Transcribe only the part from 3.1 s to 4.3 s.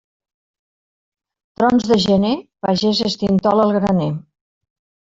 estintola el graner.